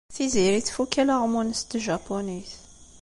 [0.15, 2.51] Tiziri tfuk alaɣmu-nnes n tjapunit.